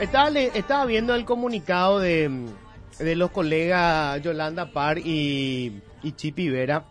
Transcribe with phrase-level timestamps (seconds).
[0.00, 2.48] Estaba, estaba viendo el comunicado de,
[2.98, 6.86] de los colegas Yolanda Par y, y Chipi Vera.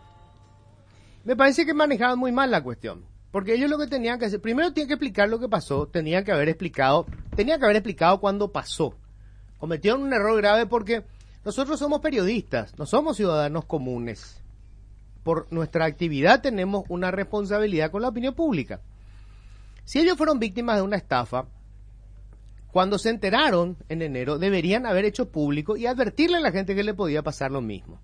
[1.24, 3.04] Me parece que manejaban muy mal la cuestión.
[3.32, 6.24] Porque ellos lo que tenían que hacer, primero tienen que explicar lo que pasó, tenían
[6.24, 7.04] que haber explicado,
[7.34, 8.94] tenían que haber explicado cuándo pasó.
[9.58, 11.02] Cometieron un error grave porque
[11.44, 14.40] nosotros somos periodistas, no somos ciudadanos comunes.
[15.24, 18.80] Por nuestra actividad tenemos una responsabilidad con la opinión pública.
[19.84, 21.46] Si ellos fueron víctimas de una estafa,
[22.72, 26.84] cuando se enteraron en enero, deberían haber hecho público y advertirle a la gente que
[26.84, 28.00] le podía pasar lo mismo.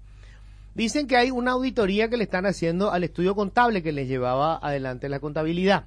[0.74, 4.58] Dicen que hay una auditoría que le están haciendo al estudio contable que les llevaba
[4.60, 5.86] adelante la contabilidad.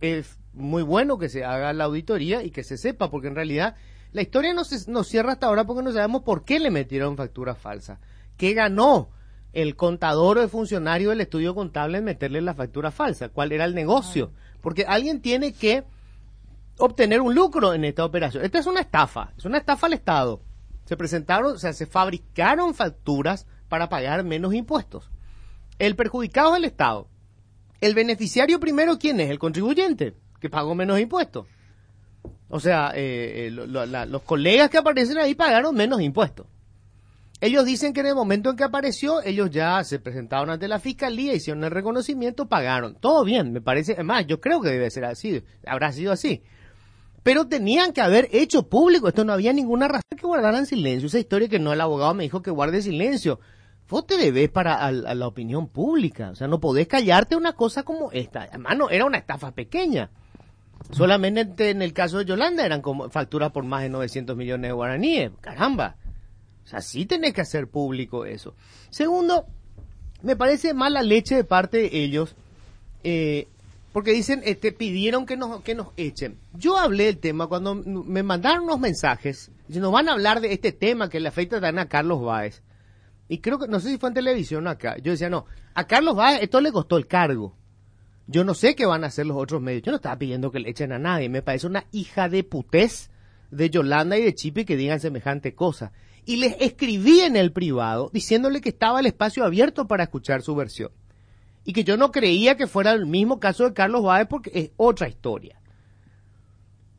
[0.00, 3.76] Es muy bueno que se haga la auditoría y que se sepa, porque en realidad
[4.12, 7.16] la historia no se no cierra hasta ahora porque no sabemos por qué le metieron
[7.16, 8.00] factura falsa.
[8.36, 9.10] ¿Qué ganó
[9.52, 13.28] el contador o el funcionario del estudio contable en meterle la factura falsa?
[13.28, 14.32] ¿Cuál era el negocio?
[14.62, 15.84] Porque alguien tiene que
[16.78, 18.44] obtener un lucro en esta operación.
[18.44, 20.42] Esta es una estafa, es una estafa al Estado.
[20.84, 25.10] Se presentaron, o sea, se fabricaron facturas para pagar menos impuestos.
[25.78, 27.08] El perjudicado es el Estado.
[27.80, 29.30] El beneficiario primero, ¿quién es?
[29.30, 31.46] El contribuyente, que pagó menos impuestos.
[32.48, 36.46] O sea, eh, eh, los colegas que aparecen ahí pagaron menos impuestos.
[37.40, 40.78] Ellos dicen que en el momento en que apareció, ellos ya se presentaron ante la
[40.78, 42.94] fiscalía, hicieron el reconocimiento, pagaron.
[42.94, 43.92] Todo bien, me parece.
[43.92, 46.42] Además, yo creo que debe ser así, habrá sido así.
[47.26, 49.08] Pero tenían que haber hecho público.
[49.08, 51.08] Esto no había ninguna razón que guardaran silencio.
[51.08, 53.40] Esa historia que no, el abogado me dijo que guarde silencio.
[53.88, 56.30] Vos te debes para la opinión pública.
[56.30, 58.42] O sea, no podés callarte una cosa como esta.
[58.42, 60.08] Además, no, era una estafa pequeña.
[60.92, 64.72] Solamente en el caso de Yolanda eran como facturas por más de 900 millones de
[64.72, 65.32] guaraníes.
[65.40, 65.96] Caramba.
[66.64, 68.54] O sea, sí tenés que hacer público eso.
[68.90, 69.46] Segundo,
[70.22, 72.36] me parece mala leche de parte de ellos,
[73.02, 73.48] eh,
[73.96, 76.38] porque dicen, este, pidieron que nos, que nos echen.
[76.52, 80.70] Yo hablé del tema cuando me mandaron unos mensajes, diciendo, van a hablar de este
[80.70, 82.62] tema que le afecta también a Carlos Báez.
[83.26, 84.98] Y creo que, no sé si fue en televisión o acá.
[84.98, 87.56] Yo decía, no, a Carlos Báez esto le costó el cargo.
[88.26, 89.82] Yo no sé qué van a hacer los otros medios.
[89.82, 91.30] Yo no estaba pidiendo que le echen a nadie.
[91.30, 93.10] Me parece una hija de putés
[93.50, 95.92] de Yolanda y de Chipi que digan semejante cosa.
[96.26, 100.54] Y les escribí en el privado diciéndole que estaba el espacio abierto para escuchar su
[100.54, 100.90] versión.
[101.66, 104.70] Y que yo no creía que fuera el mismo caso de Carlos Báez porque es
[104.76, 105.60] otra historia.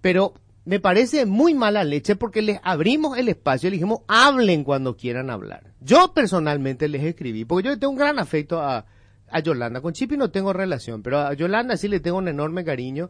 [0.01, 0.33] Pero
[0.65, 4.97] me parece muy mala leche porque les abrimos el espacio y les dijimos hablen cuando
[4.97, 5.73] quieran hablar.
[5.79, 8.85] Yo personalmente les escribí, porque yo tengo un gran afecto a,
[9.29, 9.79] a Yolanda.
[9.79, 13.09] Con Chipi no tengo relación, pero a Yolanda sí le tengo un enorme cariño.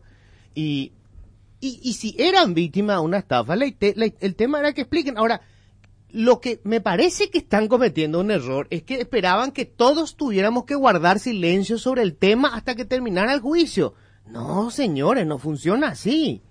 [0.54, 0.94] Y,
[1.60, 5.18] y, si eran víctimas de una estafa, el tema era que expliquen.
[5.18, 5.42] Ahora,
[6.10, 10.66] lo que me parece que están cometiendo un error es que esperaban que todos tuviéramos
[10.66, 13.94] que guardar silencio sobre el tema hasta que terminara el juicio.
[14.26, 16.42] No, señores, no funciona así.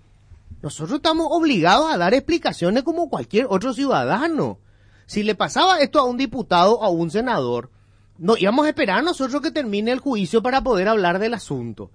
[0.62, 4.58] Nosotros estamos obligados a dar explicaciones como cualquier otro ciudadano.
[5.06, 7.70] Si le pasaba esto a un diputado o a un senador,
[8.18, 11.90] no íbamos a esperar nosotros que termine el juicio para poder hablar del asunto.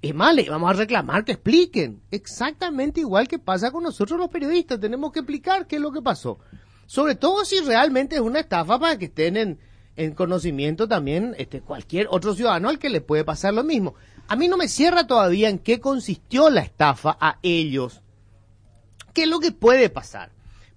[0.00, 2.00] Es más, le vamos a reclamar que expliquen.
[2.10, 4.78] Exactamente igual que pasa con nosotros los periodistas.
[4.78, 6.38] Tenemos que explicar qué es lo que pasó.
[6.88, 9.58] Sobre todo si realmente es una estafa para que estén en,
[9.94, 13.94] en conocimiento también este, cualquier otro ciudadano al que le puede pasar lo mismo.
[14.26, 18.00] A mí no me cierra todavía en qué consistió la estafa a ellos.
[19.12, 20.30] ¿Qué es lo que puede pasar?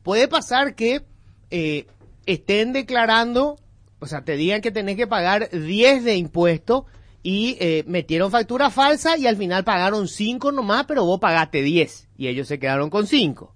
[0.04, 1.06] Puede pasar que
[1.50, 1.88] eh,
[2.26, 3.58] estén declarando,
[4.00, 6.88] o sea, te digan que tenés que pagar 10 de impuesto
[7.24, 12.10] y eh, metieron factura falsa y al final pagaron 5 nomás, pero vos pagaste 10
[12.18, 13.56] y ellos se quedaron con 5.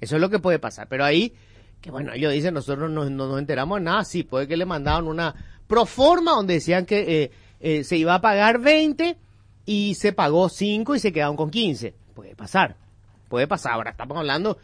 [0.00, 0.88] Eso es lo que puede pasar.
[0.88, 1.34] Pero ahí,
[1.80, 4.66] que bueno, ellos dicen, nosotros no, no nos enteramos de nada, sí, puede que le
[4.66, 5.34] mandaron una
[5.66, 7.30] proforma donde decían que eh,
[7.60, 9.16] eh, se iba a pagar 20
[9.66, 11.94] y se pagó 5 y se quedaron con 15.
[12.14, 12.76] Puede pasar,
[13.28, 13.72] puede pasar.
[13.72, 14.58] Ahora estamos hablando,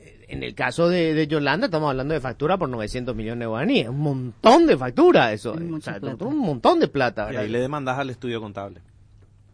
[0.00, 3.46] eh, en el caso de, de Yolanda, estamos hablando de factura por 900 millones de
[3.46, 3.88] guaraníes.
[3.88, 5.54] Un montón de factura eso.
[5.54, 5.64] Es eh.
[5.64, 6.24] mucha O sea, plata.
[6.24, 7.22] un montón de plata.
[7.22, 7.42] Y ¿verdad?
[7.42, 8.80] ahí le demandas al estudio contable.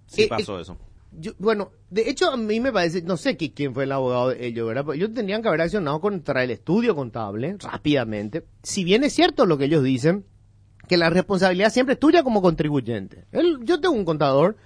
[0.06, 0.76] Sí Eh, pasó eso.
[1.18, 4.30] Yo- bueno, de hecho a mí me parece, no sé qui- quién fue el abogado
[4.30, 4.82] de ellos, ¿verdad?
[4.84, 8.44] Pero ellos tendrían que haber accionado contra el estudio contable rápidamente.
[8.62, 10.24] Si bien es cierto lo que ellos dicen,
[10.88, 13.24] que la responsabilidad siempre es tuya como contribuyente.
[13.32, 14.56] Él, yo tengo un contador,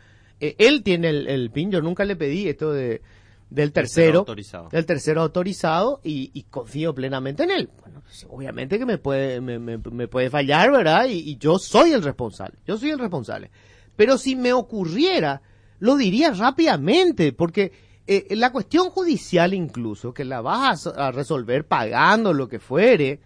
[0.41, 3.03] eh, él tiene el, el PIN, yo nunca le pedí esto de
[3.51, 4.69] del tercero, autorizado.
[4.69, 7.71] del tercero autorizado y, y confío plenamente en él.
[7.81, 11.07] Bueno, pues, obviamente que me puede, me, me- me puede fallar, ¿verdad?
[11.07, 13.51] Y, y yo soy el responsable, yo soy el responsable.
[13.97, 15.41] Pero si me ocurriera,
[15.81, 17.73] lo diría rápidamente, porque
[18.07, 22.59] eh, la cuestión judicial incluso, que la vas a, so- a resolver pagando lo que
[22.59, 23.21] fuere,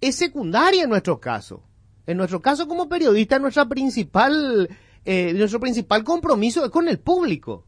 [0.00, 1.62] es secundaria en nuestro caso.
[2.06, 4.68] En nuestro caso como periodista, nuestra principal,
[5.04, 7.66] eh, nuestro principal compromiso es con el público.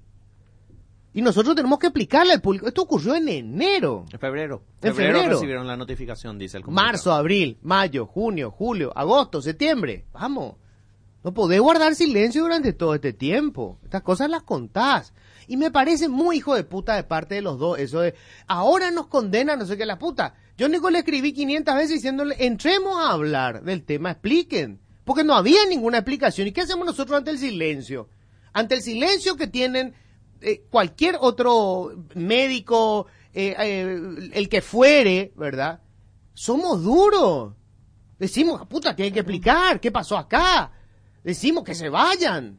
[1.15, 2.67] Y nosotros tenemos que explicarle al público.
[2.67, 4.07] Esto ocurrió en enero.
[4.11, 4.63] En febrero.
[4.81, 5.29] En febrero.
[5.29, 6.87] recibieron la notificación, dice el comunicado.
[6.89, 10.07] Marzo, abril, mayo, junio, julio, agosto, septiembre.
[10.15, 10.55] Vamos.
[11.25, 13.79] No podés guardar silencio durante todo este tiempo.
[13.85, 15.13] Estas cosas las contás.
[15.47, 17.79] Y me parece muy hijo de puta de parte de los dos.
[17.79, 18.15] Eso de,
[18.47, 20.35] ahora nos condenan, no sé qué, la puta.
[20.57, 24.81] Yo Nico le escribí 500 veces diciéndole, entremos a hablar del tema, expliquen.
[25.05, 26.49] Porque no había ninguna explicación.
[26.49, 28.09] ¿Y qué hacemos nosotros ante el silencio?
[28.53, 29.95] Ante el silencio que tienen
[30.41, 35.81] eh, cualquier otro médico, eh, eh, el que fuere, ¿verdad?
[36.35, 37.55] Somos duros.
[38.19, 40.71] Decimos, puta, tienen que explicar qué pasó acá.
[41.25, 42.59] Decimos que se vayan.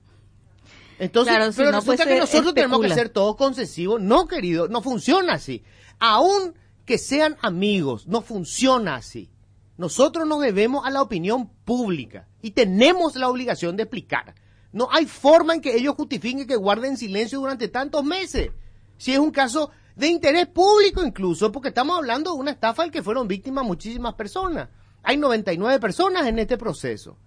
[0.99, 4.01] Entonces, Claro, si pero no, resulta pues, que se nosotros tenemos que ser todos concesivos.
[4.01, 5.63] No, querido, no funciona así.
[5.99, 6.53] Aún
[6.85, 9.29] que sean amigos, no funciona así.
[9.77, 14.35] Nosotros nos debemos a la opinión pública y tenemos la obligación de explicar.
[14.71, 18.51] No hay forma en que ellos justifiquen que guarden silencio durante tantos meses.
[18.97, 22.91] Si es un caso de interés público incluso, porque estamos hablando de una estafa del
[22.91, 24.69] que fueron víctimas muchísimas personas.
[25.03, 27.17] Hay 99 personas en este proceso.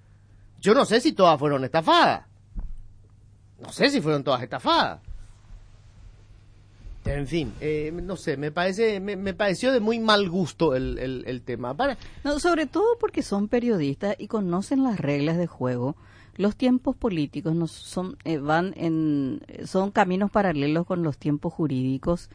[0.66, 2.26] Yo no sé si todas fueron estafadas.
[3.62, 5.00] No sé si fueron todas estafadas.
[7.04, 11.76] En fin, eh, no sé, me parece, me, pareció de muy mal gusto el, tema.
[12.24, 15.94] No, sobre todo porque son periodistas y conocen las reglas de juego.
[16.34, 22.28] Los tiempos políticos no son eh, van en son caminos paralelos con los tiempos jurídicos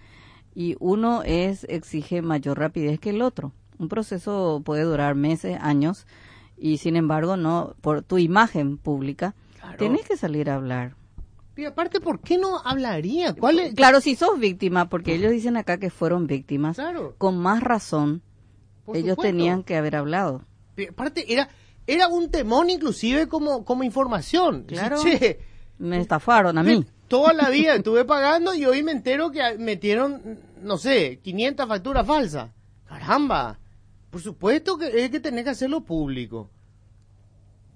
[0.55, 3.51] y uno es exige mayor rapidez que el otro.
[3.77, 6.07] Un proceso puede durar meses, años
[6.63, 9.77] y sin embargo no por tu imagen pública Claro.
[9.77, 10.95] tienes que salir a hablar.
[11.57, 13.33] y aparte, ¿por qué no hablaría?
[13.33, 13.73] ¿Cuál es?
[13.75, 17.13] Claro, si sos víctima, porque ellos dicen acá que fueron víctimas, Claro.
[17.17, 18.21] con más razón
[18.85, 19.21] Por ellos supuesto.
[19.37, 20.43] tenían que haber hablado.
[20.77, 21.49] Y aparte, era,
[21.85, 24.63] era un temón inclusive como, como información.
[24.67, 25.01] Claro.
[25.03, 25.39] Che,
[25.77, 26.83] Me estafaron a mí.
[27.07, 32.07] Toda la vida estuve pagando y hoy me entero que metieron, no sé, 500 facturas
[32.07, 32.49] falsas.
[32.85, 33.59] Caramba.
[34.11, 36.49] Por supuesto que es que tenés que hacerlo público.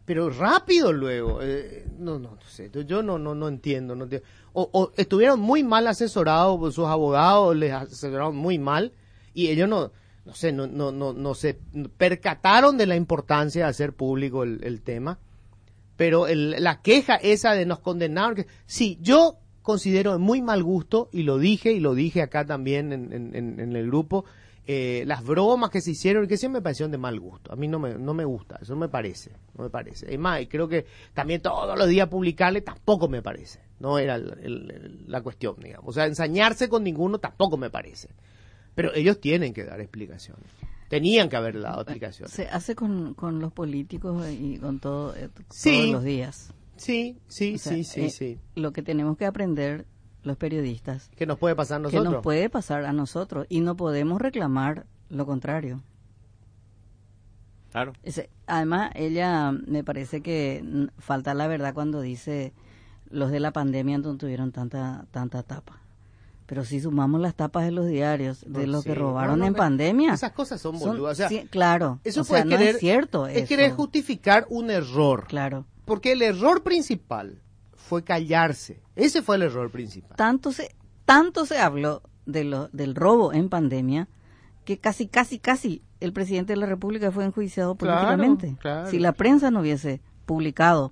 [0.06, 1.40] Pero rápido luego.
[1.42, 2.70] eh, no, no, no sé.
[2.86, 3.96] Yo no, no, no entiendo.
[3.96, 4.28] No entiendo.
[4.54, 8.92] O, o estuvieron muy mal asesorados por sus abogados, les asesoraron muy mal
[9.34, 9.92] y ellos no,
[10.26, 11.58] no sé, no, no, no, no se
[11.98, 15.20] percataron de la importancia de hacer público el, tema
[15.98, 21.10] pero el- la queja esa de nos condenaron, sí, yo considero de muy mal gusto,
[21.12, 24.26] y lo dije, y lo dije acá también en- en- en el grupo,
[24.68, 27.54] eh, las bromas que se hicieron, que siempre me parecieron de mal gusto.
[27.54, 30.12] A mí no me, no me gusta, eso no me parece, no me parece.
[30.12, 34.16] Es más, y creo que también todos los días publicarle tampoco me parece, no era
[34.16, 35.90] el- el- el- la cuestión, digamos.
[35.90, 38.10] O sea, ensañarse con ninguno tampoco me parece.
[38.74, 40.44] Pero ellos tienen que dar explicaciones.
[40.90, 42.34] Tenían que haber dado explicaciones.
[42.34, 45.72] Se hace con, con los políticos y con todo eh, Sí.
[45.80, 46.54] todos los días.
[46.78, 48.40] Sí, sí, O sea, sí, sí, eh, sí.
[48.56, 49.86] Lo que tenemos que aprender
[50.26, 52.04] los periodistas, ¿Qué nos puede pasar a nosotros?
[52.04, 55.82] que nos puede pasar a nosotros y no podemos reclamar lo contrario.
[57.72, 57.94] Claro.
[58.04, 62.54] Ese- además, ella me parece que falta la verdad cuando dice
[63.10, 65.80] los de la pandemia no tuvieron tanta tanta tapa.
[66.46, 68.90] Pero si sumamos las tapas de los diarios, de No, los sí.
[68.90, 70.14] que robaron No, no, en me- pandemia.
[70.14, 71.14] Esas cosas son son- boludas.
[71.14, 72.00] O sea, sí, claro.
[72.04, 73.28] eso o sea, puede no querer, es cierto.
[73.28, 73.48] Es eso.
[73.48, 75.26] querer justificar un error.
[75.28, 75.66] Claro.
[75.86, 77.40] Porque el error principal
[77.88, 78.82] fue callarse.
[78.96, 80.16] Ese fue el error principal.
[80.18, 84.08] tanto se tanto se habló de lo, del robo en pandemia
[84.64, 88.56] que casi casi casi el presidente de la República fue enjuiciado políticamente.
[88.60, 88.90] claro.
[88.90, 90.92] Si la prensa no hubiese publicado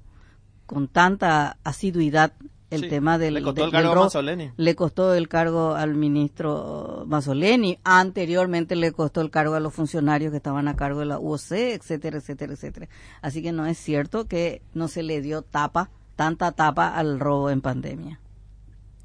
[0.67, 2.33] con tanta asiduidad
[2.69, 4.51] el Sí, tema del, le costó del- el cargo del a robo, Mazzoleni.
[4.57, 10.31] le costó el cargo al ministro Mazzoleni, anteriormente le costó el cargo a los funcionarios
[10.31, 12.87] que estaban a cargo de la UOC, etcétera, etcétera, etcétera.
[13.21, 17.49] Así que no es cierto que no se le dio tapa, tanta tapa al robo
[17.49, 18.19] en pandemia.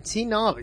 [0.02, 0.56] Sí, no,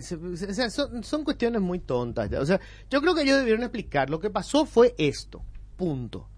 [0.69, 2.31] son, son cuestiones muy tontas.
[2.33, 2.59] O sea,
[2.89, 4.09] yo creo que ellos debieron explicar.
[4.09, 5.43] Lo que pasó fue esto,
[5.75, 6.29] punto.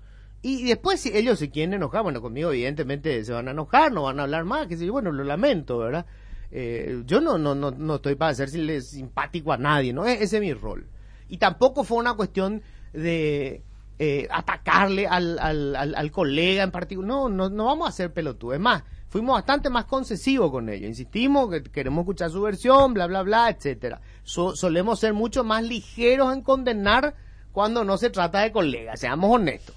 [0.42, 4.04] Y después, si ellos se quieren enojar, bueno, conmigo evidentemente se van a enojar, no
[4.04, 6.06] van a hablar más, que sé yo, bueno, lo lamento, ¿verdad?
[6.52, 10.06] Eh, yo no, no, no, no estoy para hacerle simpático a nadie, ¿no?
[10.06, 10.88] E- Ese es mi rol.
[11.28, 12.62] Y tampoco fue una cuestión
[12.94, 13.64] de
[14.00, 17.08] eh, atacarle al, al, al, colega en particular.
[17.08, 18.54] No, no, no vamos a hacer pelotudo.
[18.54, 20.88] Es más, fuimos bastante más concesivos con ellos.
[20.90, 24.02] Insistimos que queremos escuchar su versión, bla, bla, bla, etcétera.
[24.24, 27.16] So- solemos ser mucho más ligeros en condenar
[27.52, 29.76] cuando no se trata de colegas, seamos honestos.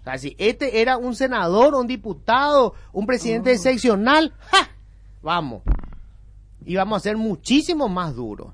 [0.00, 4.68] O sea, si este era un senador, un diputado, un presidente seccional, ¡ja!
[5.22, 5.62] Vamos.
[6.64, 8.48] Y vamos a ser muchísimo más duros.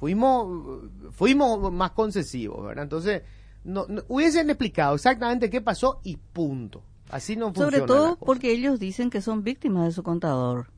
[0.00, 0.80] Fuimos,
[1.12, 2.84] fuimos más concesivos, ¿verdad?
[2.84, 3.22] Entonces,
[3.64, 6.82] no, no- hubiesen explicado exactamente qué pasó y punto.
[7.10, 7.70] Así no funciona.
[7.70, 10.68] Sobre todo porque ellos dicen que son víctimas de su contador.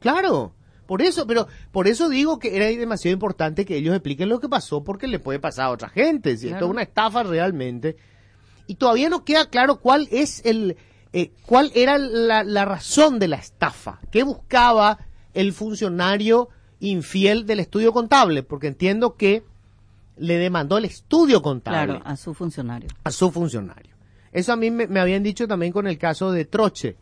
[0.00, 0.52] Claro,
[0.86, 4.48] Por eso, pero por eso digo que era demasiado importante que ellos expliquen lo que
[4.48, 6.34] pasó porque le puede pasar a otra gente.
[6.38, 7.96] Si esto es una estafa realmente.
[8.66, 10.76] Y todavía no queda claro cuál es el,
[11.12, 13.98] eh, cuál era la, la razón de la estafa.
[14.10, 14.98] ¿Qué buscaba
[15.34, 16.48] el funcionario
[16.80, 18.42] infiel del estudio contable?
[18.42, 19.42] Porque entiendo que
[20.16, 22.88] le demandó el estudio contable Claro, a su funcionario.
[23.04, 23.87] a su funcionario.
[24.32, 26.96] Eso a mí me, me habían dicho también con el caso de Troche,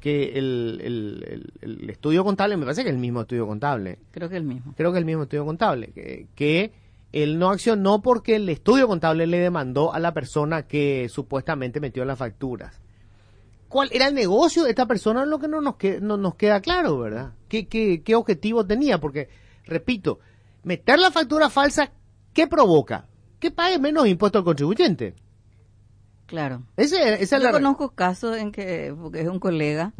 [0.00, 1.24] que el, el-
[1.62, 4.44] el- el estudio contable, me parece que es el mismo estudio contable, Creo que el
[4.44, 4.74] mismo.
[4.76, 6.72] creo que el mismo estudio contable, que, que
[7.12, 12.04] él no accionó porque el estudio contable le demandó a la persona que supuestamente metió
[12.04, 12.80] las facturas.
[13.68, 15.24] ¿Cuál era el negocio de esta persona?
[15.24, 17.32] Lo que no nos, que- no nos queda claro, ¿verdad?
[17.48, 18.98] ¿Qué, qué, qué objetivo tenía?
[19.00, 19.28] Porque,
[19.64, 20.18] repito,
[20.64, 21.92] meter la factura falsa,
[22.32, 23.06] ¿qué provoca?
[23.40, 25.14] Que pague menos impuesto al contribuyente.
[26.26, 26.62] Claro.
[26.76, 29.92] Ese, esa es Yo la conozco casos en que, porque es un colega,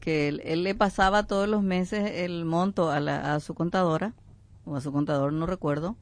[0.00, 4.12] que él, él le pasaba todos los meses el monto a, la- a su contadora,
[4.64, 5.96] o a su contador, no recuerdo,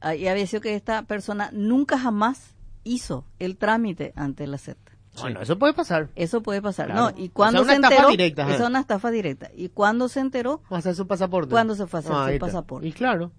[0.00, 4.78] ah, y había sido que esta persona nunca jamás hizo el trámite ante la SET.
[5.20, 6.10] Bueno, eso puede pasar.
[6.16, 6.86] Eso puede pasar.
[6.86, 7.02] Claro.
[7.12, 9.50] No, y cuando O sea, se una estafa enteró, directa, es una estafa directa.
[9.54, 11.50] Y cuando se enteró, a hacer su pasaporte.
[11.52, 12.46] ¿Cuándo se fue a hacer su ahí está.
[12.46, 12.88] pasaporte?
[12.88, 13.30] Y claro,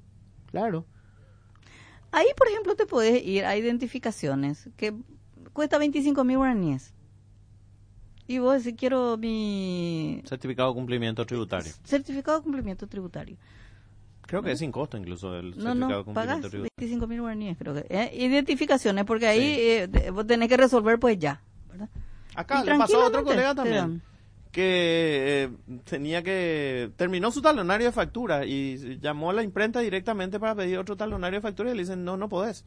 [0.52, 0.86] claro.
[2.12, 4.96] ahí por ejemplo te puedes ir a identificaciones que
[5.54, 6.94] cuesta 25 mil guaraníes.
[8.28, 11.72] Y vos decís, quiero mi Certificado de cumplimiento tributario.
[11.84, 13.38] certificado de cumplimiento tributario.
[14.22, 16.72] Creo que es sin costo incluso el No, certificado no, de cumplimiento tributario.
[16.78, 17.86] 25 mil guaraníes, creo que.
[17.90, 19.62] Eh, Identificaciones, porque ahí Sí.
[20.02, 21.42] eh, vos tenés que resolver pues ya.
[21.70, 21.90] ¿verdad?
[22.36, 24.02] Acá Y le pasó a otro colega también
[24.52, 25.50] que eh,
[25.84, 30.78] tenía que terminó su talonario de factura y llamó a la imprenta directamente para pedir
[30.78, 32.64] otro talonario de factura y le dicen no no podés.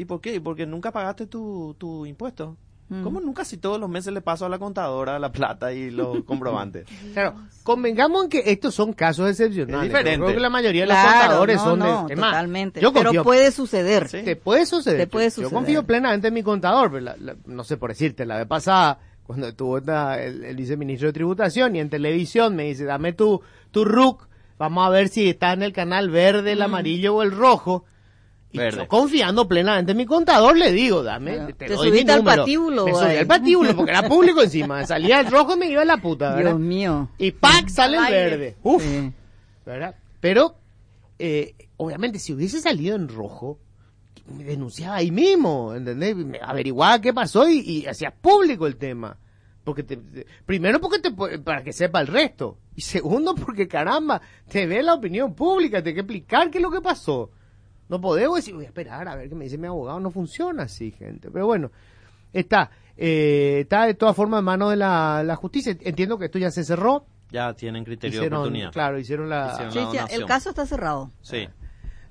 [0.00, 0.40] ¿Y por qué?
[0.40, 2.56] Porque nunca pagaste tu, tu impuesto.
[2.88, 3.02] Mm.
[3.04, 6.24] ¿Cómo nunca si todos los meses le paso a la contadora la plata y los
[6.24, 6.86] comprobantes?
[7.12, 9.82] Claro, convengamos en que estos son casos excepcionales.
[9.84, 10.24] Es diferente.
[10.24, 12.80] Creo que la mayoría de los Claro, contadores no, son de- no, es más, totalmente.
[12.80, 14.08] Yo confío, Pero puede suceder.
[14.08, 14.22] Sí.
[14.24, 14.98] te puede suceder.
[15.00, 15.50] Te puede Yo- suceder.
[15.50, 16.90] Yo confío plenamente en mi contador.
[16.90, 21.08] pero la- la- no sé por decirte, la vez pasada, cuando estuvo el, el viceministro
[21.08, 23.40] de Tributación y en televisión me dice, dame tu,
[23.70, 24.26] tu RUC,
[24.58, 26.56] vamos a ver si está en el canal verde, Mm.
[26.56, 27.84] el amarillo o el rojo.
[28.52, 28.78] Y Verde.
[28.78, 31.46] yo confiando plenamente en mi contador le digo, dame, Claro.
[31.54, 34.84] te, Te doy mi subiste al patíbulo, Me subí al patíbulo porque era público encima.
[34.86, 36.50] Salía el rojo y me iba a la puta, ¿verdad?
[36.50, 37.08] Dios mío.
[37.18, 37.68] Y ¡pac!
[37.68, 38.56] sale el verde.
[38.64, 39.12] Uf, Sí.
[39.64, 39.94] ¿verdad?
[40.20, 40.56] Pero,
[41.18, 43.60] eh, obviamente, si hubiese salido en rojo,
[44.36, 46.16] me denunciaba ahí mismo, ¿entendés?
[46.16, 49.16] Me averiguaba qué pasó y, y hacía público el tema.
[49.62, 52.58] Porque te- te- primero porque te, para que sepa el resto.
[52.74, 56.62] Y segundo porque, caramba, te ve la opinión pública, te hay que explicar qué es
[56.62, 57.30] lo que pasó.
[57.90, 60.00] No podemos decir, voy a esperar a ver qué me dice mi abogado.
[60.00, 61.30] No funciona así, gente.
[61.30, 61.70] Pero bueno,
[62.32, 62.70] está.
[62.96, 65.76] eh, está de todas formas en manos de la, la justicia.
[65.80, 67.04] Entiendo que esto ya se cerró.
[67.30, 68.72] Ya tienen criterio de Hicieron, oportunidad.
[68.72, 69.66] claro, hicieron la...
[69.68, 71.10] Hicieron el caso está cerrado.
[71.20, 71.48] Sí.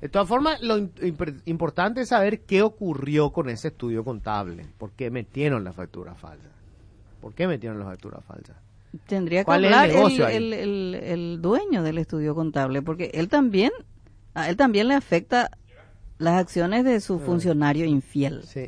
[0.01, 4.65] De todas formas, lo im- impor- importante es saber qué ocurrió con ese estudio contable.
[4.77, 6.47] ¿Por qué metieron la factura falsa?
[7.19, 8.55] ¿Por qué metieron la factura falsa?
[9.07, 13.71] Tendría que ¿Cuál es el hablar el- el dueño del estudio contable, porque él también,
[14.33, 15.51] a él también le afecta
[16.19, 18.43] las acciones de su funcionario infiel.
[18.43, 18.65] Sí.